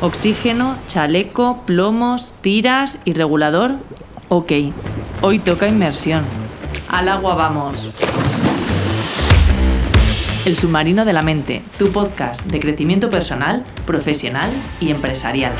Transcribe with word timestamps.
Oxígeno, 0.00 0.76
chaleco, 0.86 1.62
plomos, 1.66 2.34
tiras 2.40 3.00
y 3.04 3.14
regulador. 3.14 3.72
Ok, 4.28 4.52
hoy 5.22 5.40
toca 5.40 5.66
inmersión. 5.66 6.22
Al 6.88 7.08
agua 7.08 7.34
vamos. 7.34 7.92
El 10.44 10.54
submarino 10.54 11.04
de 11.04 11.12
la 11.12 11.22
mente, 11.22 11.62
tu 11.78 11.90
podcast 11.90 12.46
de 12.46 12.60
crecimiento 12.60 13.08
personal, 13.08 13.64
profesional 13.86 14.50
y 14.80 14.90
empresarial. 14.90 15.52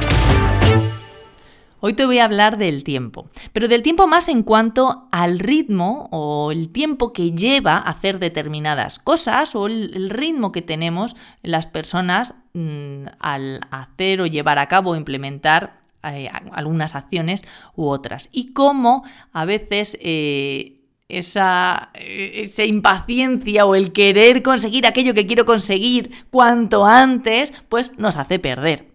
Hoy 1.81 1.93
te 1.93 2.07
voy 2.07 2.19
a 2.19 2.25
hablar 2.25 2.59
del 2.59 2.83
tiempo, 2.83 3.29
pero 3.53 3.69
del 3.69 3.85
tiempo 3.85 4.09
más 4.09 4.29
en 4.29 4.43
cuanto 4.43 5.07
al 5.13 5.39
ritmo 5.39 6.09
o 6.11 6.51
el 6.51 6.71
tiempo 6.71 7.13
que 7.13 7.31
lleva 7.31 7.77
hacer 7.77 8.19
determinadas 8.19 8.99
cosas 8.99 9.55
o 9.55 9.69
el, 9.69 10.11
ritmo 10.11 10.51
que 10.51 10.61
tenemos 10.61 11.15
las 11.43 11.69
personas 11.69 12.35
mm, 12.55 13.05
al 13.21 13.61
hacer 13.71 14.21
o 14.21 14.27
llevar 14.27 14.59
a 14.59 14.67
cabo 14.67 14.91
o 14.91 14.97
implementar 14.97 15.79
eh, 16.03 16.29
algunas 16.51 16.97
acciones 16.97 17.45
u 17.77 17.87
otras 17.87 18.29
y 18.33 18.53
cómo 18.53 19.05
a 19.33 19.45
veces 19.45 19.97
eh, 20.01 20.81
esa, 21.09 21.91
eh, 21.95 22.41
esa, 22.43 22.65
impaciencia 22.65 23.67
o 23.67 23.77
el 23.77 23.93
querer 23.93 24.43
conseguir 24.43 24.85
aquello 24.85 25.15
que 25.15 25.29
quiero 25.29 25.45
conseguir 25.45 26.27
cuanto 26.31 26.85
antes, 26.85 27.55
pues 27.69 27.97
nos 27.99 28.17
hace 28.17 28.41
perder. 28.41 28.89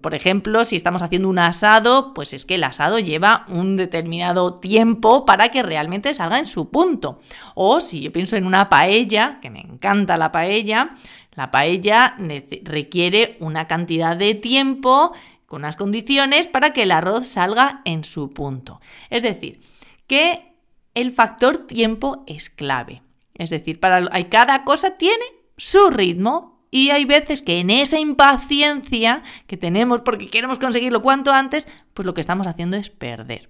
Por 0.00 0.14
ejemplo, 0.14 0.64
si 0.64 0.74
estamos 0.74 1.00
haciendo 1.00 1.28
un 1.28 1.38
asado, 1.38 2.12
pues 2.12 2.32
es 2.34 2.44
que 2.44 2.56
el 2.56 2.64
asado 2.64 2.98
lleva 2.98 3.44
un 3.48 3.76
determinado 3.76 4.54
tiempo 4.54 5.24
para 5.24 5.50
que 5.50 5.62
realmente 5.62 6.12
salga 6.12 6.40
en 6.40 6.46
su 6.46 6.70
punto. 6.70 7.20
O 7.54 7.80
si 7.80 8.00
yo 8.00 8.12
pienso 8.12 8.36
en 8.36 8.46
una 8.46 8.68
paella, 8.68 9.38
que 9.40 9.50
me 9.50 9.60
encanta 9.60 10.16
la 10.16 10.32
paella, 10.32 10.96
la 11.36 11.52
paella 11.52 12.16
requiere 12.64 13.36
una 13.38 13.68
cantidad 13.68 14.16
de 14.16 14.34
tiempo 14.34 15.12
con 15.46 15.60
unas 15.62 15.76
condiciones 15.76 16.48
para 16.48 16.72
que 16.72 16.82
el 16.82 16.90
arroz 16.90 17.28
salga 17.28 17.82
en 17.84 18.02
su 18.02 18.30
punto. 18.32 18.80
Es 19.08 19.22
decir, 19.22 19.60
que 20.08 20.56
el 20.94 21.12
factor 21.12 21.68
tiempo 21.68 22.24
es 22.26 22.50
clave. 22.50 23.02
Es 23.34 23.50
decir, 23.50 23.78
para 23.78 24.08
cada 24.28 24.64
cosa 24.64 24.96
tiene 24.96 25.24
su 25.56 25.90
ritmo 25.90 26.59
y 26.70 26.90
hay 26.90 27.04
veces 27.04 27.42
que 27.42 27.60
en 27.60 27.70
esa 27.70 27.98
impaciencia 27.98 29.22
que 29.46 29.56
tenemos 29.56 30.00
porque 30.00 30.28
queremos 30.28 30.58
conseguirlo 30.58 31.02
cuanto 31.02 31.32
antes, 31.32 31.68
pues 31.94 32.06
lo 32.06 32.14
que 32.14 32.20
estamos 32.20 32.46
haciendo 32.46 32.76
es 32.76 32.90
perder. 32.90 33.48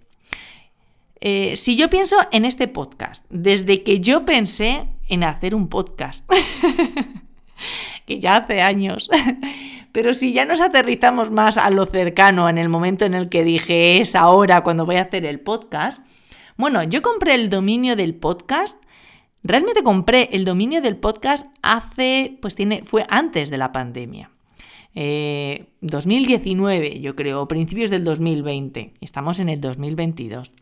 Eh, 1.20 1.54
si 1.56 1.76
yo 1.76 1.90
pienso 1.90 2.16
en 2.32 2.46
este 2.46 2.66
podcast, 2.66 3.26
desde 3.28 3.82
que 3.82 4.00
yo 4.00 4.24
pensé 4.24 4.88
en 5.08 5.22
hacer 5.22 5.54
un 5.54 5.68
podcast, 5.68 6.26
que 8.06 8.18
ya 8.18 8.36
hace 8.36 8.62
años, 8.62 9.10
pero 9.92 10.14
si 10.14 10.32
ya 10.32 10.46
nos 10.46 10.62
aterrizamos 10.62 11.30
más 11.30 11.58
a 11.58 11.68
lo 11.68 11.84
cercano, 11.84 12.48
en 12.48 12.56
el 12.56 12.70
momento 12.70 13.04
en 13.04 13.12
el 13.12 13.28
que 13.28 13.44
dije 13.44 14.00
es 14.00 14.16
ahora 14.16 14.62
cuando 14.62 14.86
voy 14.86 14.96
a 14.96 15.02
hacer 15.02 15.26
el 15.26 15.40
podcast, 15.40 16.06
bueno, 16.56 16.82
yo 16.84 17.02
compré 17.02 17.34
el 17.34 17.50
dominio 17.50 17.96
del 17.96 18.14
podcast 18.14 18.82
Realmente 19.42 19.82
compré 19.82 20.28
el 20.32 20.44
dominio 20.44 20.82
del 20.82 20.96
podcast 20.96 21.46
hace, 21.62 22.38
pues 22.42 22.56
tiene, 22.56 22.82
fue 22.84 23.06
antes 23.08 23.50
de 23.50 23.58
la 23.58 23.72
pandemia. 23.72 24.30
2019, 24.94 26.86
eh, 26.86 27.00
yo 27.00 27.14
creo, 27.14 27.46
principios 27.48 27.90
del 27.90 28.04
2020. 28.04 28.94
Estamos 29.00 29.38
en 29.38 29.48
el 29.48 29.60
2022. 29.60 30.52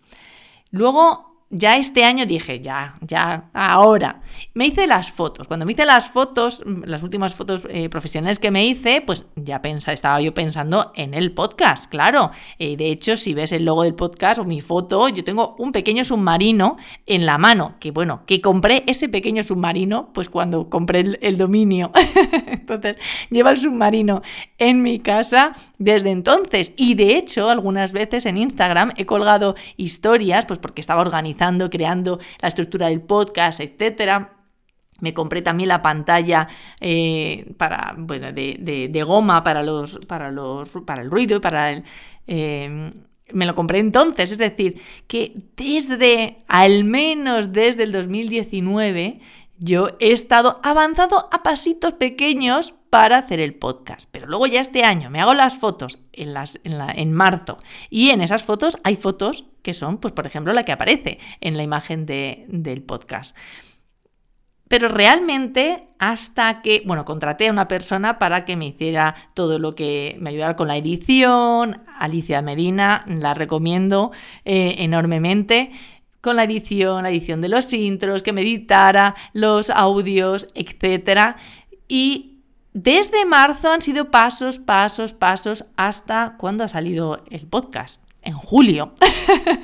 Luego 0.70 1.38
ya 1.50 1.78
este 1.78 2.04
año 2.04 2.27
dije, 2.27 2.60
ya, 2.60 2.94
ya, 3.00 3.48
ahora. 3.54 4.20
Me 4.52 4.66
hice 4.66 4.86
las 4.86 5.10
fotos. 5.10 5.48
Cuando 5.48 5.64
me 5.64 5.72
hice 5.72 5.86
las 5.86 6.10
fotos, 6.10 6.62
las 6.84 7.02
últimas 7.02 7.34
fotos 7.34 7.66
eh, 7.70 7.88
profesionales 7.88 8.38
que 8.38 8.50
me 8.50 8.66
hice, 8.66 9.00
pues 9.00 9.24
ya 9.34 9.62
pensa, 9.62 9.92
estaba 9.92 10.20
yo 10.20 10.34
pensando 10.34 10.92
en 10.94 11.14
el 11.14 11.32
podcast, 11.32 11.90
claro. 11.90 12.32
Eh, 12.58 12.77
de 12.77 12.90
hecho, 12.90 13.16
si 13.16 13.32
ves 13.32 13.52
el 13.52 13.64
logo 13.64 13.84
del 13.84 13.94
podcast 13.94 14.40
o 14.40 14.44
mi 14.44 14.60
foto, 14.60 15.08
yo 15.08 15.24
tengo 15.24 15.56
un 15.58 15.72
pequeño 15.72 16.05
submarino 16.05 16.77
en 17.06 17.24
la 17.24 17.39
mano, 17.39 17.77
que 17.80 17.92
bueno, 17.92 18.24
que 18.27 18.42
compré 18.42 18.84
ese 18.86 19.08
pequeño 19.08 19.42
submarino, 19.42 20.12
pues 20.12 20.28
cuando 20.28 20.68
compré 20.68 21.00
el, 21.00 21.18
el 21.23 21.39
dominio. 21.39 21.92
entonces, 22.46 22.96
lleva 23.30 23.50
el 23.50 23.58
submarino 23.58 24.20
en 24.58 24.83
mi 24.83 24.98
casa 24.98 25.56
desde 25.78 26.11
entonces. 26.11 26.74
Y 26.77 26.94
de 26.94 27.17
hecho, 27.17 27.48
algunas 27.48 27.92
veces 27.92 28.27
en 28.27 28.36
Instagram 28.36 28.92
he 28.96 29.06
colgado 29.06 29.55
historias, 29.78 30.44
pues 30.44 30.58
porque 30.58 30.83
estaba 30.83 31.00
organizando 31.00 31.37
creando 31.70 32.18
la 32.40 32.48
estructura 32.48 32.88
del 32.88 33.00
podcast, 33.00 33.60
etcétera. 33.60 34.34
Me 35.00 35.14
compré 35.14 35.42
también 35.42 35.68
la 35.68 35.80
pantalla 35.80 36.48
eh, 36.80 37.52
para, 37.56 37.94
bueno, 37.96 38.32
de, 38.32 39.04
goma 39.06 39.44
para, 39.44 39.62
los, 39.62 39.98
para, 40.06 40.30
los, 40.30 40.70
para 40.84 41.02
el 41.02 41.10
ruido 41.10 41.36
y 41.36 41.40
para 41.40 41.72
el... 41.72 41.84
Eh, 42.26 42.92
me 43.32 43.46
lo 43.46 43.54
compré 43.54 43.78
entonces, 43.78 44.32
es 44.32 44.38
decir, 44.38 44.80
que 45.06 45.34
desde, 45.56 46.38
al 46.48 46.84
menos 46.84 47.52
desde 47.52 47.82
el 47.82 47.92
2019, 47.92 49.20
yo 49.58 49.91
he 50.01 50.13
estado 50.13 50.61
avanzando 50.63 51.29
a 51.33 51.42
pasitos 51.42 51.95
pequeños 51.95 52.74
para 52.91 53.19
hacer 53.19 53.41
el 53.41 53.55
podcast. 53.55 54.08
Pero 54.11 54.27
luego 54.27 54.46
ya 54.46 54.61
este 54.61 54.85
año 54.85 55.11
me 55.11 55.20
hago 55.20 55.35
las 55.35 55.58
fotos 55.58 55.98
en, 56.13 56.35
las, 56.35 56.61
en, 56.64 57.13
marzo 57.13 57.58
y 57.91 58.11
en 58.11 58.20
esas 58.20 58.45
fotos 58.45 58.79
hay 58.85 58.97
fotos 58.97 59.45
que 59.63 59.74
son, 59.74 59.98
pues 59.98 60.13
por 60.14 60.27
ejemplo, 60.27 60.52
la 60.52 60.63
que 60.63 60.73
aparece 60.73 61.18
en 61.41 61.57
la 61.57 61.63
imagen 61.63 62.07
de, 62.07 62.45
del 62.48 62.83
podcast. 62.83 63.36
Pero 64.68 64.89
realmente 64.89 65.89
hasta 65.98 66.61
que, 66.61 66.83
bueno, 66.85 67.05
contraté 67.05 67.48
a 67.48 67.52
una 67.52 67.68
persona 67.68 68.18
para 68.18 68.45
que 68.45 68.57
me 68.57 68.67
hiciera 68.67 69.14
todo 69.35 69.58
lo 69.58 69.74
que 69.74 70.17
me 70.20 70.30
ayudara 70.30 70.57
con 70.57 70.68
la 70.68 70.77
edición, 70.77 71.83
Alicia 71.98 72.42
Medina, 72.42 73.05
la 73.08 73.35
recomiendo 73.35 74.13
eh, 74.45 74.77
enormemente 74.79 75.73
con 76.28 76.36
la 76.36 76.44
edición, 76.44 77.05
la 77.05 77.08
edición 77.08 77.40
de 77.40 77.48
los 77.48 77.72
intros, 77.72 78.22
que 78.22 78.34
me 78.34 78.42
editara 78.42 79.14
los 79.33 79.70
audios, 79.70 80.46
etc. 80.55 81.36
Y 81.89 82.42
desde 82.74 83.24
marzo 83.24 83.72
han 83.72 83.80
sido 83.80 84.11
pasos, 84.11 84.58
pasos, 84.58 85.14
pasos 85.14 85.64
hasta 85.78 86.36
cuando 86.36 86.64
ha 86.64 86.68
salido 86.68 87.24
el 87.30 87.46
podcast. 87.46 88.02
En 88.20 88.34
julio. 88.34 88.92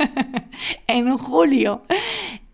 en 0.86 1.18
julio. 1.18 1.82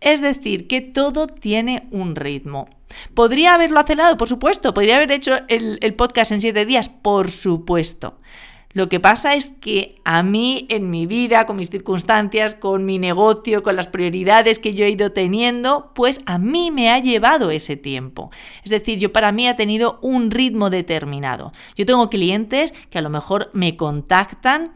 Es 0.00 0.20
decir, 0.20 0.66
que 0.66 0.81
todo 0.81 1.28
tiene 1.28 1.87
un 1.93 2.16
ritmo. 2.16 2.69
¿Podría 3.15 3.54
haberlo 3.54 3.78
acelerado? 3.78 4.16
Por 4.16 4.26
supuesto. 4.26 4.75
¿Podría 4.75 4.97
haber 4.97 5.12
hecho 5.12 5.38
el, 5.47 5.78
el 5.82 5.94
podcast 5.94 6.32
en 6.32 6.41
siete 6.41 6.66
días? 6.66 6.88
Por 6.88 7.31
supuesto. 7.31 8.19
Lo 8.72 8.88
que 8.88 9.00
pasa 9.00 9.34
es 9.34 9.50
que 9.50 10.00
a 10.04 10.22
mí 10.22 10.66
en 10.69 10.91
mi 10.91 11.06
vida, 11.06 11.44
con 11.44 11.56
mis 11.56 11.70
circunstancias, 11.70 12.54
con 12.54 12.84
mi 12.84 12.98
negocio, 12.98 13.64
con 13.64 13.75
las 13.75 13.88
prioridades 13.88 14.60
que 14.60 14.75
yo 14.75 14.84
he 14.84 14.91
ido 14.91 15.10
teniendo, 15.10 15.91
pues 15.94 16.20
a 16.26 16.38
mí 16.38 16.70
me 16.70 16.91
ha 16.91 17.00
llevado 17.00 17.50
ese 17.50 17.76
tiempo. 17.76 18.31
Es 18.62 18.70
decir, 18.70 18.98
yo 18.98 19.12
para 19.12 19.32
mí 19.32 19.48
ha 19.48 19.56
tenido 19.56 19.98
un 20.03 20.31
ritmo 20.31 20.70
determinado. 20.70 21.50
Yo 21.75 21.84
tengo 21.84 22.08
clientes 22.08 22.72
que 22.91 22.98
a 22.98 23.03
lo 23.03 23.10
mejor 23.10 23.50
me 23.54 23.76
contactan 23.76 24.72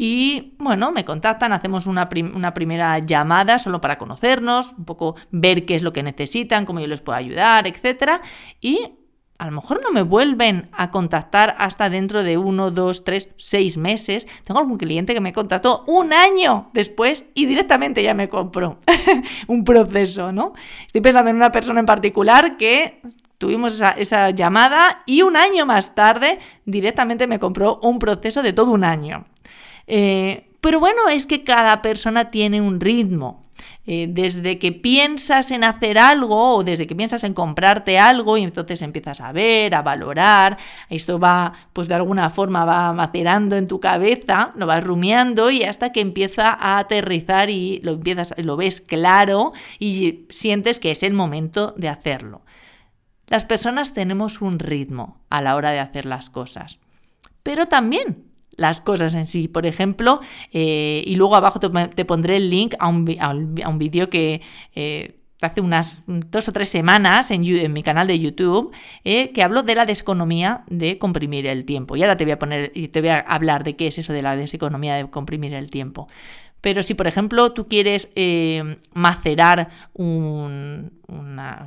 y 0.00 0.54
bueno, 0.58 0.92
me 0.92 1.04
contactan, 1.04 1.52
hacemos 1.52 1.86
una, 1.86 2.08
una, 2.34 2.54
primera 2.54 3.00
llamada 3.00 3.58
solo 3.58 3.80
para 3.80 3.98
conocernos, 3.98 4.72
un 4.78 4.84
poco 4.84 5.16
ver 5.32 5.66
qué 5.66 5.74
es 5.74 5.82
lo 5.82 5.92
que 5.92 6.04
necesitan, 6.04 6.66
cómo 6.66 6.78
yo 6.78 6.86
les 6.86 7.00
puedo 7.00 7.18
ayudar, 7.18 7.66
etc. 7.66 8.20
Y 8.60 8.92
a 9.38 9.46
lo 9.46 9.52
mejor 9.52 9.80
no 9.82 9.92
me 9.92 10.02
vuelven 10.02 10.68
a 10.72 10.88
contactar 10.88 11.54
hasta 11.58 11.88
dentro 11.88 12.24
de 12.24 12.36
uno, 12.36 12.72
dos, 12.72 13.04
tres, 13.04 13.28
seis 13.36 13.76
meses. 13.76 14.26
Tengo 14.42 14.58
algún 14.58 14.78
cliente 14.78 15.14
que 15.14 15.20
me 15.20 15.32
contactó 15.32 15.84
un 15.86 16.12
año 16.12 16.70
después 16.72 17.24
y 17.34 17.46
directamente 17.46 18.02
ya 18.02 18.14
me 18.14 18.28
compró 18.28 18.78
un 19.46 19.62
proceso, 19.62 20.32
¿no? 20.32 20.54
Estoy 20.84 21.02
pensando 21.02 21.30
en 21.30 21.36
una 21.36 21.52
persona 21.52 21.78
en 21.78 21.86
particular 21.86 22.56
que 22.56 23.00
tuvimos 23.38 23.80
esa, 23.96 24.30
llamada 24.30 25.04
y 25.06 25.22
un 25.22 25.36
año 25.36 25.64
más 25.66 25.94
tarde 25.94 26.40
directamente 26.64 27.28
me 27.28 27.38
compró 27.38 27.78
un 27.80 28.00
proceso 28.00 28.42
de 28.42 28.52
todo 28.52 28.72
un 28.72 28.82
año. 28.82 29.24
Eh, 29.86 30.50
pero 30.60 30.80
bueno, 30.80 31.08
es 31.08 31.26
que 31.28 31.44
cada 31.44 31.80
persona 31.80 32.26
tiene 32.26 32.60
un 32.60 32.80
ritmo. 32.80 33.44
Eh, 33.86 34.06
desde 34.08 34.58
que 34.58 34.72
piensas 34.72 35.50
en 35.50 35.64
hacer 35.64 35.98
algo 35.98 36.56
o 36.56 36.62
desde 36.64 36.86
que 36.86 36.94
piensas 36.94 37.24
en 37.24 37.32
comprarte 37.32 37.98
algo 37.98 38.36
y 38.36 38.42
entonces 38.42 38.82
empiezas 38.82 39.20
a 39.20 39.32
ver, 39.32 39.74
a 39.74 39.80
valorar, 39.82 40.58
esto 40.90 41.18
va, 41.18 41.54
pues 41.72 41.88
de 41.88 41.94
alguna 41.94 42.28
forma 42.28 42.66
va 42.66 42.92
macerando 42.92 43.56
en 43.56 43.66
tu 43.66 43.80
cabeza, 43.80 44.50
lo 44.56 44.66
vas 44.66 44.84
rumiando 44.84 45.50
y 45.50 45.62
hasta 45.62 45.90
que 45.90 46.00
empieza 46.00 46.50
a 46.50 46.78
aterrizar 46.78 47.48
y 47.48 47.80
lo 47.82 47.92
empiezas, 47.92 48.34
lo 48.36 48.56
ves 48.56 48.82
claro 48.82 49.52
y 49.78 50.26
sientes 50.28 50.80
que 50.80 50.90
es 50.90 51.02
el 51.02 51.14
momento 51.14 51.72
de 51.76 51.88
hacerlo. 51.88 52.42
Las 53.26 53.44
personas 53.44 53.94
tenemos 53.94 54.40
un 54.40 54.58
ritmo 54.58 55.18
a 55.30 55.40
la 55.40 55.56
hora 55.56 55.70
de 55.70 55.80
hacer 55.80 56.04
las 56.04 56.28
cosas, 56.30 56.78
pero 57.42 57.68
también 57.68 58.27
las 58.58 58.82
cosas 58.82 59.14
en 59.14 59.24
sí. 59.24 59.48
Por 59.48 59.64
ejemplo, 59.64 60.20
eh, 60.52 61.02
y 61.06 61.14
luego 61.14 61.36
abajo 61.36 61.58
te, 61.60 62.04
pondré 62.04 62.36
el 62.36 62.50
link 62.50 62.74
a 62.78 62.88
un, 62.88 63.16
a 63.18 63.68
un 63.68 63.78
vídeo 63.78 64.10
que... 64.10 64.42
Eh, 64.74 65.14
hace 65.40 65.60
unas 65.60 66.02
dos 66.08 66.48
o 66.48 66.52
tres 66.52 66.68
semanas 66.68 67.30
en, 67.30 67.42
mi 67.72 67.84
canal 67.84 68.08
de 68.08 68.18
YouTube 68.18 68.74
eh, 69.04 69.30
que 69.30 69.44
hablo 69.44 69.62
de 69.62 69.76
la 69.76 69.86
deseconomía 69.86 70.64
de 70.66 70.98
comprimir 70.98 71.46
el 71.46 71.64
tiempo. 71.64 71.94
Y 71.94 72.02
ahora 72.02 72.16
te 72.16 72.24
voy 72.24 72.32
a 72.32 72.40
poner 72.40 72.72
y 72.74 72.88
te 72.88 73.00
voy 73.00 73.10
a 73.10 73.20
hablar 73.20 73.62
de 73.62 73.76
qué 73.76 73.86
es 73.86 73.98
eso 73.98 74.12
de 74.12 74.20
la 74.20 74.34
deseconomía 74.34 74.96
de 74.96 75.08
comprimir 75.08 75.54
el 75.54 75.70
tiempo. 75.70 76.08
Pero 76.60 76.82
si, 76.82 76.94
por 76.94 77.06
ejemplo, 77.06 77.52
tú 77.52 77.68
quieres 77.68 78.10
macerar 78.94 79.68
un 79.92 80.90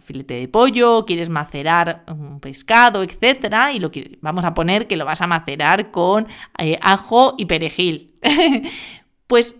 filete 0.01 0.33
de 0.33 0.49
pollo, 0.49 1.05
quieres 1.05 1.29
macerar 1.29 2.03
pescado, 2.41 3.03
etcétera, 3.03 3.71
y 3.71 3.79
lo 3.79 3.91
que, 3.91 4.17
vamos 4.21 4.43
a 4.43 4.53
poner 4.53 4.87
que 4.87 4.97
lo 4.97 5.05
vas 5.05 5.21
a 5.21 5.27
macerar 5.27 5.91
con 5.91 6.27
eh, 6.57 6.77
ajo 6.81 7.35
y 7.37 7.45
perejil. 7.45 8.15
pues 9.27 9.55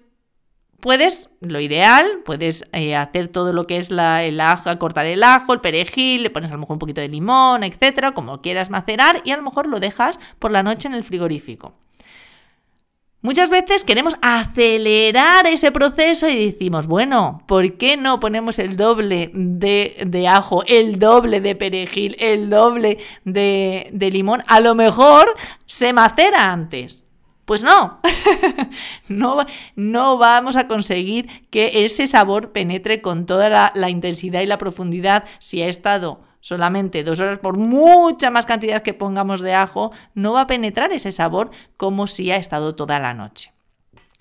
Puedes, 0.81 1.29
lo 1.41 1.59
ideal, 1.59 2.21
puedes 2.25 2.65
eh, 2.73 2.95
hacer 2.95 3.27
todo 3.27 3.53
lo 3.53 3.67
que 3.67 3.77
es 3.77 3.91
la, 3.91 4.23
el 4.23 4.41
ajo, 4.41 4.75
cortar 4.79 5.05
el 5.05 5.21
ajo, 5.21 5.53
el 5.53 5.61
perejil, 5.61 6.23
le 6.23 6.31
pones 6.31 6.49
a 6.49 6.55
lo 6.55 6.59
mejor 6.61 6.73
un 6.73 6.79
poquito 6.79 7.01
de 7.01 7.07
limón, 7.07 7.63
etcétera, 7.63 8.13
como 8.13 8.41
quieras 8.41 8.71
macerar, 8.71 9.21
y 9.23 9.29
a 9.29 9.37
lo 9.37 9.43
mejor 9.43 9.67
lo 9.67 9.79
dejas 9.79 10.19
por 10.39 10.49
la 10.49 10.63
noche 10.63 10.87
en 10.87 10.95
el 10.95 11.03
frigorífico. 11.03 11.75
Muchas 13.23 13.51
veces 13.51 13.83
queremos 13.83 14.17
acelerar 14.21 15.45
ese 15.45 15.71
proceso 15.71 16.27
y 16.27 16.51
decimos, 16.51 16.87
bueno, 16.87 17.43
¿por 17.47 17.77
qué 17.77 17.95
no 17.95 18.19
ponemos 18.19 18.57
el 18.57 18.75
doble 18.75 19.29
de, 19.35 20.03
de 20.07 20.27
ajo, 20.27 20.63
el 20.65 20.97
doble 20.97 21.39
de 21.39 21.55
perejil, 21.55 22.15
el 22.19 22.49
doble 22.49 22.97
de, 23.23 23.89
de 23.93 24.09
limón? 24.09 24.41
A 24.47 24.59
lo 24.59 24.73
mejor 24.73 25.35
se 25.67 25.93
macera 25.93 26.51
antes. 26.51 27.05
Pues 27.45 27.63
no, 27.63 27.99
no, 29.09 29.45
no, 29.75 30.17
vamos 30.17 30.55
a 30.55 30.67
conseguir 30.67 31.27
que 31.49 31.83
ese 31.85 32.07
sabor 32.07 32.51
penetre 32.51 33.01
con 33.01 33.25
toda 33.25 33.71
la, 33.75 33.89
intensidad 33.89 34.41
y 34.41 34.45
la 34.45 34.57
profundidad 34.57 35.25
si 35.39 35.61
ha 35.61 35.67
estado 35.67 36.21
solamente 36.41 37.03
dos 37.03 37.19
horas 37.19 37.39
por 37.39 37.57
mucha 37.57 38.29
más 38.31 38.45
cantidad 38.45 38.81
que 38.81 38.93
pongamos 38.93 39.41
de 39.41 39.53
ajo, 39.53 39.91
no 40.13 40.33
va 40.33 40.41
a 40.41 40.47
penetrar 40.47 40.91
ese 40.91 41.11
sabor 41.11 41.51
como 41.77 42.07
si 42.07 42.31
ha 42.31 42.35
estado 42.35 42.75
toda 42.75 42.99
la 42.99 43.13
noche. 43.13 43.53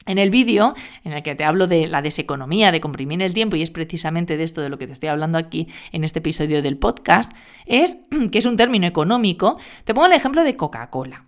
En 0.07 0.17
el 0.19 0.31
vídeo 0.31 0.75
en 1.05 1.13
el 1.13 1.23
que 1.23 1.35
te 1.35 1.45
hablo 1.45 1.67
de 1.67 1.87
la 1.87 2.01
deseconomía, 2.01 2.73
de 2.73 2.81
comprimir 2.81 3.21
el 3.21 3.35
tiempo, 3.35 3.57
y 3.57 3.63
es 3.63 3.71
precisamente 3.71 4.37
de 4.37 4.45
esto 4.45 4.63
de 4.63 4.71
lo 4.71 4.79
que 4.79 4.87
te 4.87 4.95
estoy 4.95 5.11
hablando 5.11 5.37
aquí 5.39 5.69
en 5.93 6.05
este 6.05 6.21
episodio 6.21 6.63
del 6.63 6.79
podcast, 6.79 7.37
es 7.67 7.99
que 8.33 8.39
es 8.39 8.47
un 8.47 8.57
término 8.57 8.87
económico. 8.87 9.59
Te 9.85 9.93
pongo 9.93 10.07
el 10.07 10.15
ejemplo 10.15 10.43
de 10.43 10.57
Coca-Cola. 10.57 11.27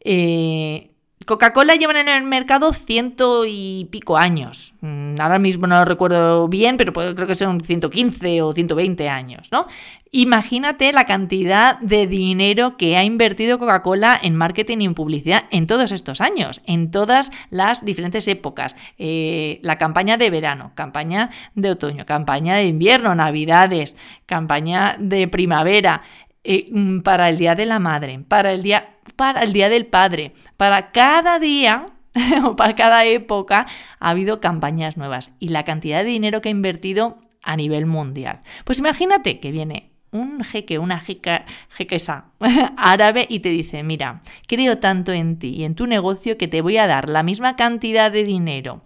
Eh, 0.00 0.90
Coca-Cola 1.26 1.74
lleva 1.76 2.00
en 2.00 2.08
el 2.08 2.22
mercado 2.24 2.72
ciento 2.72 3.44
y 3.46 3.86
pico 3.90 4.16
años. 4.16 4.74
Mm, 4.80 5.20
ahora 5.20 5.38
mismo 5.38 5.66
no 5.66 5.78
lo 5.78 5.84
recuerdo 5.84 6.48
bien, 6.48 6.78
pero 6.78 6.92
creo 6.92 7.26
que 7.26 7.34
son 7.34 7.60
115 7.60 8.42
o 8.42 8.52
120 8.52 9.08
años, 9.08 9.52
¿no? 9.52 9.66
Imagínate 10.10 10.92
la 10.92 11.04
cantidad 11.04 11.78
de 11.80 12.06
dinero 12.06 12.76
que 12.76 12.96
ha 12.96 13.04
invertido 13.04 13.58
Coca-Cola 13.58 14.18
en 14.20 14.34
marketing 14.34 14.78
y 14.80 14.84
en 14.86 14.94
publicidad 14.94 15.44
en 15.50 15.66
todos 15.66 15.92
estos 15.92 16.20
años, 16.20 16.62
en 16.66 16.90
todas 16.90 17.30
las 17.50 17.84
diferentes 17.84 18.26
épocas. 18.26 18.74
Eh, 18.98 19.60
la 19.62 19.76
campaña 19.76 20.16
de 20.16 20.30
verano, 20.30 20.72
campaña 20.74 21.30
de 21.54 21.70
otoño, 21.70 22.06
campaña 22.06 22.56
de 22.56 22.64
invierno, 22.64 23.14
navidades, 23.14 23.94
campaña 24.26 24.96
de 24.98 25.28
primavera, 25.28 26.02
eh, 26.42 26.68
mm, 26.72 27.00
para 27.00 27.28
el 27.28 27.36
Día 27.36 27.54
de 27.54 27.66
la 27.66 27.78
Madre, 27.78 28.24
para 28.26 28.52
el 28.52 28.62
Día 28.62 28.96
para 29.16 29.42
el 29.42 29.52
Día 29.52 29.68
del 29.68 29.86
Padre. 29.86 30.32
Para 30.56 30.92
cada 30.92 31.38
día 31.38 31.86
o 32.44 32.56
para 32.56 32.74
cada 32.74 33.04
época 33.04 33.66
ha 33.98 34.10
habido 34.10 34.40
campañas 34.40 34.96
nuevas 34.96 35.32
y 35.38 35.48
la 35.48 35.64
cantidad 35.64 36.04
de 36.04 36.10
dinero 36.10 36.40
que 36.40 36.48
ha 36.48 36.52
invertido 36.52 37.18
a 37.42 37.56
nivel 37.56 37.86
mundial. 37.86 38.42
Pues 38.64 38.78
imagínate 38.78 39.40
que 39.40 39.50
viene 39.50 39.90
un 40.12 40.42
jeque, 40.42 40.78
una 40.78 40.98
jeca, 40.98 41.46
jequesa 41.70 42.26
árabe 42.76 43.26
y 43.28 43.40
te 43.40 43.48
dice, 43.48 43.82
mira, 43.82 44.22
creo 44.46 44.78
tanto 44.78 45.12
en 45.12 45.38
ti 45.38 45.50
y 45.56 45.64
en 45.64 45.74
tu 45.74 45.86
negocio 45.86 46.36
que 46.36 46.48
te 46.48 46.62
voy 46.62 46.78
a 46.78 46.86
dar 46.86 47.08
la 47.08 47.22
misma 47.22 47.56
cantidad 47.56 48.10
de 48.10 48.24
dinero 48.24 48.82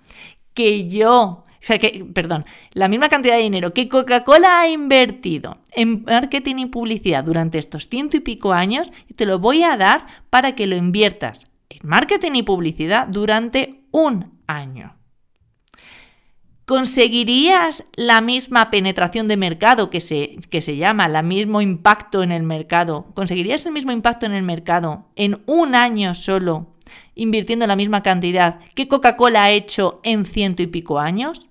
que 0.53 0.89
yo 0.89 1.45
sea, 1.67 1.79
que, 1.79 2.05
perdón, 2.13 2.45
la 2.73 2.89
misma 2.89 3.09
cantidad 3.09 3.37
de 3.37 3.43
dinero 3.43 3.73
que 3.73 3.89
Coca-Cola 3.89 4.61
ha 4.61 4.69
invertido 4.69 5.59
en 5.73 6.05
marketing 6.05 6.57
y 6.59 6.67
publicidad 6.67 7.25
durante 7.25 7.59
estos 7.59 7.89
ciento 7.89 8.17
y 8.17 8.21
pico 8.21 8.53
años, 8.53 8.93
te 9.17 9.25
lo 9.27 9.39
voy 9.39 9.63
a 9.63 9.77
dar 9.77 10.07
para 10.31 10.55
que 10.55 10.67
lo 10.67 10.77
inviertas 10.77 11.51
en 11.71 11.89
marketing 11.89 12.33
y 12.35 12.43
publicidad 12.43 13.09
durante 13.09 13.85
un 13.93 14.41
año. 14.47 14.97
¿Conseguirías 16.67 17.85
la 17.95 18.23
misma 18.23 18.71
penetración 18.71 19.29
de 19.29 19.37
mercado 19.37 19.91
que 19.91 20.01
se, 20.01 20.37
que 20.51 20.63
se 20.63 20.77
llama, 20.77 21.05
el 21.07 21.25
mismo 21.25 21.61
impacto 21.61 22.23
en 22.23 22.33
el 22.33 22.43
mercado? 22.43 23.07
¿Conseguirías 23.15 23.67
el 23.67 23.73
mismo 23.73 23.93
impacto 23.93 24.25
en 24.25 24.33
el 24.33 24.43
mercado 24.43 25.11
en 25.15 25.43
un 25.45 25.75
año 25.75 26.15
solo, 26.15 26.75
invirtiendo 27.15 27.67
la 27.67 27.77
misma 27.77 28.03
cantidad 28.03 28.61
que 28.75 28.89
Coca-Cola 28.89 29.45
ha 29.45 29.51
hecho 29.51 30.01
en 30.05 30.25
ciento 30.25 30.63
y 30.63 30.67
pico 30.67 30.99
años? 30.99 31.51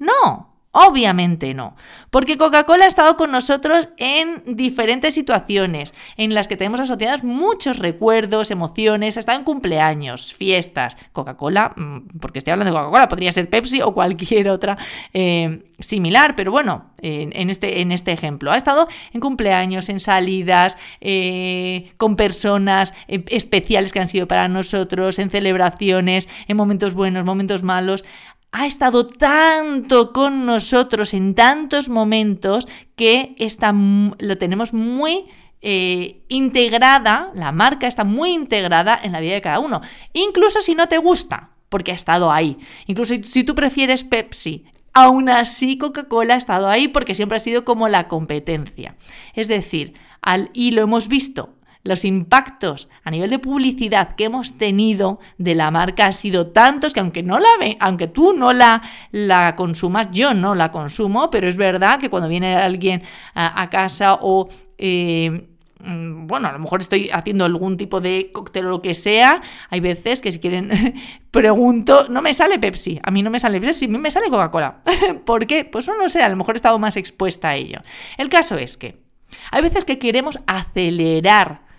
No, 0.00 0.50
Obviamente 0.72 1.52
no, 1.52 1.74
porque 2.10 2.36
Coca-Cola 2.38 2.84
ha 2.84 2.88
estado 2.88 3.16
con 3.16 3.32
nosotros 3.32 3.88
en 3.96 4.54
diferentes 4.54 5.14
situaciones 5.14 5.94
en 6.16 6.32
las 6.32 6.46
que 6.46 6.56
tenemos 6.56 6.78
asociados 6.78 7.24
muchos 7.24 7.80
recuerdos, 7.80 8.52
emociones, 8.52 9.18
hasta 9.18 9.34
en 9.34 9.42
cumpleaños, 9.42 10.32
fiestas. 10.32 10.96
Coca-Cola, 11.10 11.72
mm, 11.74 12.18
porque 12.20 12.38
estoy 12.38 12.52
hablando 12.52 12.72
de 12.72 12.78
Coca-Cola, 12.78 13.08
podría 13.08 13.32
ser 13.32 13.50
Pepsi 13.50 13.82
o 13.82 13.92
cualquier 13.92 14.48
otra 14.48 14.78
eh, 15.12 15.64
similar, 15.80 16.36
pero 16.36 16.52
bueno, 16.52 16.92
en, 17.02 17.50
este, 17.50 17.80
en 17.80 17.90
este 17.90 18.12
ejemplo, 18.12 18.52
ha 18.52 18.56
estado 18.56 18.86
en 19.12 19.20
cumpleaños, 19.20 19.88
en 19.88 19.98
salidas, 19.98 20.78
eh, 21.00 21.94
con 21.96 22.14
personas 22.14 22.94
eh, 23.08 23.24
especiales 23.28 23.92
que 23.92 23.98
han 23.98 24.08
sido 24.08 24.28
para 24.28 24.46
nosotros, 24.46 25.18
en 25.18 25.30
celebraciones, 25.30 26.28
en 26.46 26.56
momentos 26.56 26.94
buenos, 26.94 27.24
momentos 27.24 27.64
malos 27.64 28.04
ha 28.52 28.66
estado 28.66 29.06
tanto 29.06 30.12
con 30.12 30.44
nosotros 30.44 31.14
en 31.14 31.34
tantos 31.34 31.88
momentos 31.88 32.66
que 32.96 33.34
está, 33.38 33.72
lo 33.72 34.38
tenemos 34.38 34.72
muy 34.72 35.26
eh, 35.62 36.22
integrada, 36.28 37.30
la 37.34 37.52
marca 37.52 37.86
está 37.86 38.04
muy 38.04 38.30
integrada 38.30 38.98
en 39.02 39.12
la 39.12 39.20
vida 39.20 39.34
de 39.34 39.40
cada 39.40 39.60
uno. 39.60 39.80
Incluso 40.12 40.60
si 40.60 40.74
no 40.74 40.88
te 40.88 40.98
gusta, 40.98 41.50
porque 41.68 41.92
ha 41.92 41.94
estado 41.94 42.32
ahí. 42.32 42.58
Incluso 42.86 43.14
si 43.22 43.44
tú 43.44 43.54
prefieres 43.54 44.04
Pepsi, 44.04 44.64
aún 44.92 45.28
así 45.28 45.78
Coca-Cola 45.78 46.34
ha 46.34 46.38
estado 46.38 46.68
ahí 46.68 46.88
porque 46.88 47.14
siempre 47.14 47.36
ha 47.36 47.40
sido 47.40 47.64
como 47.64 47.88
la 47.88 48.08
competencia. 48.08 48.96
Es 49.34 49.48
decir, 49.48 49.94
y 50.52 50.72
lo 50.72 50.82
hemos 50.82 51.08
visto 51.08 51.54
los 51.82 52.04
impactos 52.04 52.88
a 53.04 53.10
nivel 53.10 53.30
de 53.30 53.38
publicidad 53.38 54.14
que 54.14 54.24
hemos 54.24 54.58
tenido 54.58 55.18
de 55.38 55.54
la 55.54 55.70
marca 55.70 56.06
han 56.06 56.12
sido 56.12 56.48
tantos 56.48 56.92
que 56.92 57.00
aunque 57.00 57.22
no 57.22 57.38
la 57.38 57.48
ve, 57.58 57.76
aunque 57.80 58.06
tú 58.06 58.34
no 58.34 58.52
la, 58.52 58.82
la 59.12 59.56
consumas, 59.56 60.10
yo 60.10 60.34
no 60.34 60.54
la 60.54 60.70
consumo, 60.70 61.30
pero 61.30 61.48
es 61.48 61.56
verdad 61.56 61.98
que 61.98 62.10
cuando 62.10 62.28
viene 62.28 62.56
alguien 62.56 63.02
a, 63.34 63.70
casa 63.70 64.18
o 64.20 64.48
eh, 64.76 65.48
mm, 65.80 66.26
bueno, 66.26 66.48
a 66.48 66.52
lo 66.52 66.58
mejor 66.58 66.80
estoy 66.80 67.08
haciendo 67.10 67.44
algún 67.46 67.76
tipo 67.76 68.00
de 68.00 68.30
cóctel 68.32 68.66
o 68.66 68.70
lo 68.70 68.82
que 68.82 68.94
sea. 68.94 69.40
Hay 69.70 69.80
veces 69.80 70.20
que 70.20 70.32
si 70.32 70.38
quieren, 70.38 70.94
pregunto, 71.30 72.08
no 72.10 72.20
me 72.20 72.34
sale 72.34 72.58
Pepsi. 72.58 73.00
A 73.02 73.10
mí 73.10 73.22
no 73.22 73.30
me 73.30 73.40
sale 73.40 73.60
Pepsi, 73.60 73.86
a 73.86 73.88
mí 73.88 73.98
me 73.98 74.10
sale 74.10 74.28
Coca-Cola. 74.28 74.82
¿Por 75.24 75.46
qué? 75.46 75.64
Pues 75.64 75.86
no 75.88 75.96
lo 75.96 76.08
sé, 76.08 76.22
a 76.22 76.28
lo 76.28 76.36
mejor 76.36 76.56
he 76.56 76.58
estado 76.58 76.78
más 76.78 76.96
expuesta 76.96 77.50
a 77.50 77.56
ello. 77.56 77.80
El 78.18 78.28
caso 78.28 78.56
es 78.58 78.76
que 78.76 79.00
hay 79.50 79.62
veces 79.62 79.84
que 79.84 79.98
queremos 79.98 80.40
acelerar 80.46 81.69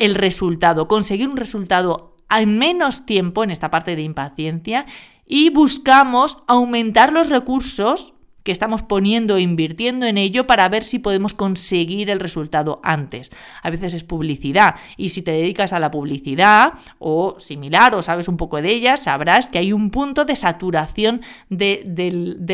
el 0.00 0.14
resultado, 0.14 0.88
conseguir 0.88 1.28
un 1.28 1.36
resultado 1.36 2.16
en 2.30 2.58
menos 2.58 3.04
tiempo 3.06 3.44
en 3.44 3.50
esta 3.50 3.70
parte 3.70 3.94
de 3.94 4.02
impaciencia 4.02 4.86
y 5.26 5.50
buscamos 5.50 6.38
aumentar 6.48 7.12
los 7.12 7.28
recursos 7.28 8.14
que 8.42 8.52
estamos 8.52 8.82
poniendo 8.82 9.36
e 9.36 9.42
invirtiendo 9.42 10.06
en 10.06 10.18
ello 10.18 10.46
para 10.46 10.68
ver 10.68 10.84
si 10.84 10.98
podemos 10.98 11.34
conseguir 11.34 12.10
el 12.10 12.20
resultado 12.20 12.80
antes. 12.82 13.30
A 13.62 13.70
veces 13.70 13.94
es 13.94 14.04
publicidad 14.04 14.76
y 14.96 15.10
si 15.10 15.22
te 15.22 15.32
dedicas 15.32 15.72
a 15.72 15.78
la 15.78 15.90
publicidad 15.90 16.74
o 16.98 17.36
similar 17.38 17.94
o 17.94 18.02
sabes 18.02 18.28
un 18.28 18.36
poco 18.36 18.60
de 18.62 18.70
ella, 18.70 18.96
sabrás 18.96 19.48
que 19.48 19.58
hay 19.58 19.72
un 19.72 19.90
punto 19.90 20.24
de 20.24 20.36
saturación 20.36 21.22
de, 21.48 21.84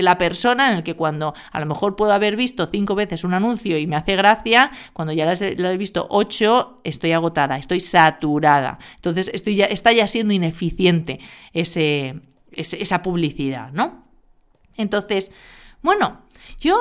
la 0.02 0.18
persona 0.18 0.70
en 0.70 0.78
el 0.78 0.82
que 0.82 0.94
cuando 0.94 1.34
a 1.52 1.60
lo 1.60 1.66
mejor 1.66 1.96
puedo 1.96 2.12
haber 2.12 2.36
visto 2.36 2.66
cinco 2.66 2.94
veces 2.94 3.24
un 3.24 3.34
anuncio 3.34 3.78
y 3.78 3.86
me 3.86 3.96
hace 3.96 4.16
gracia, 4.16 4.70
cuando 4.92 5.12
ya 5.12 5.26
lo 5.56 5.70
he 5.70 5.76
visto 5.76 6.06
ocho, 6.10 6.80
estoy 6.84 7.12
agotada, 7.12 7.56
estoy 7.56 7.80
saturada. 7.80 8.78
Entonces 8.96 9.30
estoy 9.32 9.54
ya, 9.56 9.66
está 9.66 9.92
ya 9.92 10.06
siendo 10.06 10.34
ineficiente 10.34 11.20
ese, 11.52 12.20
esa 12.52 13.02
publicidad, 13.02 13.72
¿no? 13.72 14.04
Entonces, 14.76 15.32
bueno, 15.82 16.22
yo 16.60 16.78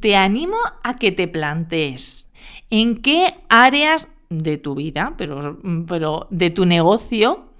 te 0.00 0.16
animo 0.16 0.56
a 0.82 0.96
que 0.96 1.12
te 1.12 1.28
plantees 1.28 2.32
en 2.70 3.02
qué 3.02 3.34
áreas 3.48 4.08
de 4.30 4.58
tu 4.58 4.74
vida, 4.74 5.14
pero, 5.16 5.58
pero 5.86 6.26
de 6.30 6.50
tu 6.50 6.66
negocio, 6.66 7.54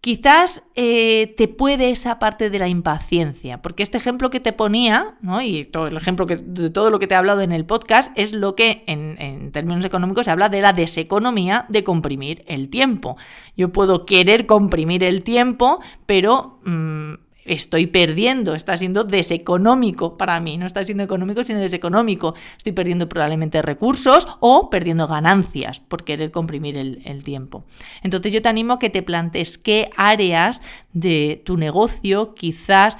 Quizás 0.00 0.62
eh, 0.76 1.34
te 1.36 1.48
puede 1.48 1.90
esa 1.90 2.20
parte 2.20 2.50
de 2.50 2.60
la 2.60 2.68
impaciencia, 2.68 3.60
porque 3.60 3.82
este 3.82 3.98
ejemplo 3.98 4.30
que 4.30 4.38
te 4.38 4.52
ponía, 4.52 5.16
¿no? 5.22 5.42
y 5.42 5.64
todo 5.64 5.88
el 5.88 5.96
ejemplo 5.96 6.24
que, 6.24 6.36
de 6.36 6.70
todo 6.70 6.90
lo 6.90 7.00
que 7.00 7.08
te 7.08 7.14
he 7.14 7.16
hablado 7.16 7.40
en 7.40 7.50
el 7.50 7.66
podcast, 7.66 8.16
es 8.16 8.32
lo 8.32 8.54
que 8.54 8.84
en, 8.86 9.50
términos 9.50 9.84
económicos 9.84 10.26
se 10.26 10.30
habla 10.30 10.48
de 10.48 10.60
la 10.60 10.72
deseconomía 10.72 11.66
de 11.68 11.82
comprimir 11.82 12.44
el 12.46 12.70
tiempo. 12.70 13.16
Yo 13.56 13.72
puedo 13.72 14.06
querer 14.06 14.46
comprimir 14.46 15.02
el 15.02 15.24
tiempo, 15.24 15.80
pero... 16.06 16.60
Mm, 16.64 17.14
estoy 17.48 17.86
perdiendo, 17.86 18.54
está 18.54 18.76
siendo 18.76 19.04
deseconómico 19.04 20.16
para 20.16 20.38
mí, 20.40 20.58
no 20.58 20.66
está 20.66 20.84
siendo 20.84 21.02
económico, 21.02 21.42
sino 21.44 21.58
deseconómico. 21.58 22.34
Estoy 22.56 22.72
perdiendo 22.72 23.08
probablemente 23.08 23.62
recursos 23.62 24.28
o 24.40 24.70
perdiendo 24.70 25.08
ganancias 25.08 25.80
por 25.80 26.04
querer 26.04 26.30
comprimir 26.30 26.76
el, 26.76 27.24
tiempo. 27.24 27.64
Entonces 28.02 28.32
yo 28.32 28.40
te 28.40 28.48
animo 28.48 28.74
a 28.74 28.78
que 28.78 28.90
te 28.90 29.02
plantes 29.02 29.58
qué 29.58 29.90
áreas 29.96 30.62
de 30.92 31.42
tu 31.44 31.56
negocio 31.56 32.34
quizás 32.34 32.96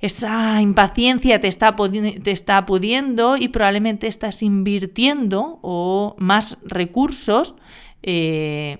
esa 0.00 0.60
impaciencia 0.60 1.40
te 1.40 1.48
está, 1.48 1.74
te 1.76 2.30
está 2.30 2.66
pudiendo 2.66 3.36
y 3.36 3.48
probablemente 3.48 4.06
estás 4.06 4.42
invirtiendo 4.42 5.60
o 5.62 6.14
más 6.18 6.58
recursos 6.62 7.54
eh, 8.02 8.78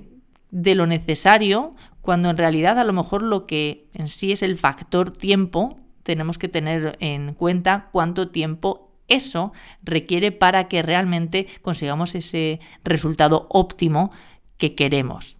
de 0.50 0.74
lo 0.74 0.86
necesario 0.86 1.70
cuando 2.04 2.28
en 2.28 2.36
realidad 2.36 2.78
a 2.78 2.84
lo 2.84 2.92
mejor 2.92 3.22
lo 3.22 3.46
que 3.46 3.88
en 3.94 4.08
sí 4.08 4.30
es 4.30 4.42
el 4.42 4.58
factor 4.58 5.10
tiempo, 5.10 5.78
tenemos 6.02 6.36
que 6.36 6.48
tener 6.48 6.98
en 7.00 7.32
cuenta 7.32 7.88
cuánto 7.92 8.28
tiempo 8.28 8.90
eso 9.08 9.54
requiere 9.82 10.30
para 10.30 10.68
que 10.68 10.82
realmente 10.82 11.46
consigamos 11.62 12.14
ese 12.14 12.60
resultado 12.84 13.46
óptimo 13.48 14.12
que 14.58 14.74
queremos. 14.74 15.38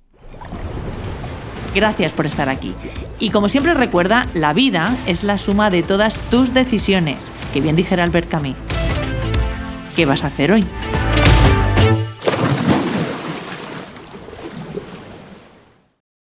Gracias 1.75 2.13
por 2.13 2.25
estar 2.25 2.49
aquí. 2.49 2.75
Y 3.21 3.29
como 3.29 3.51
siempre 3.51 3.75
recuerda, 3.75 4.27
la 4.33 4.55
vida 4.55 4.97
es 5.07 5.23
la 5.23 5.37
suma 5.37 5.69
de 5.69 5.83
todas 5.83 6.23
tus 6.31 6.55
decisiones, 6.55 7.31
que 7.53 7.61
bien 7.61 7.77
dijera 7.77 8.05
Albert 8.05 8.31
Camus. 8.31 8.57
¿Qué 9.95 10.07
vas 10.07 10.25
a 10.25 10.29
hacer 10.29 10.51
hoy? 10.51 10.65